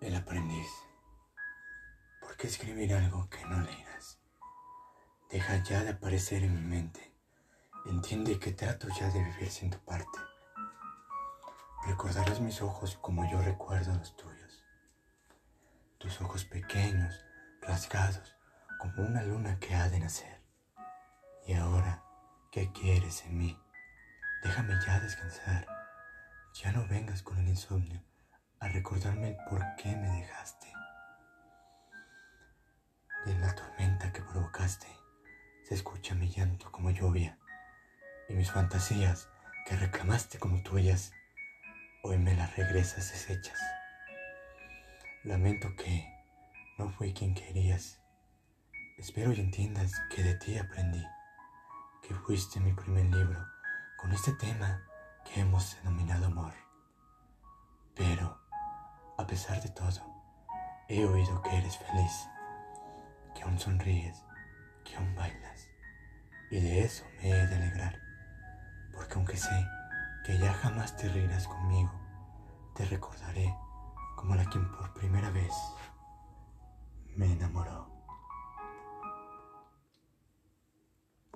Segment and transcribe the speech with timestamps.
[0.00, 0.70] El aprendiz.
[2.22, 4.18] ¿Por qué escribir algo que no leerás?
[5.28, 7.14] Deja ya de aparecer en mi mente.
[7.84, 10.18] Entiende que trato ya de vivir sin tu parte.
[11.86, 14.64] Recordarás mis ojos como yo recuerdo los tuyos.
[15.98, 17.22] Tus ojos pequeños,
[17.60, 18.38] rasgados,
[18.78, 20.40] como una luna que ha de nacer.
[21.46, 22.02] Y ahora,
[22.50, 23.58] ¿qué quieres en mí?
[24.42, 25.66] Déjame ya descansar.
[26.54, 28.02] Ya no vengas con el insomnio
[28.60, 30.66] a recordarme el por qué me dejaste.
[33.26, 34.86] En la tormenta que provocaste
[35.66, 37.38] se escucha mi llanto como lluvia
[38.28, 39.28] y mis fantasías
[39.66, 41.12] que reclamaste como tuyas
[42.02, 43.58] hoy me las regresas deshechas.
[45.24, 46.06] Lamento que
[46.76, 48.00] no fui quien querías.
[48.98, 51.04] Espero y entiendas que de ti aprendí,
[52.02, 53.46] que fuiste mi primer libro
[53.96, 54.82] con este tema
[55.24, 56.69] que hemos denominado amor.
[59.20, 60.00] A pesar de todo,
[60.88, 62.26] he oído que eres feliz,
[63.34, 64.24] que aún sonríes,
[64.82, 65.68] que aún bailas,
[66.50, 68.00] y de eso me he de alegrar,
[68.94, 69.66] porque aunque sé
[70.24, 71.92] que ya jamás te reirás conmigo,
[72.74, 73.54] te recordaré
[74.16, 75.52] como la quien por primera vez
[77.14, 77.99] me enamoró.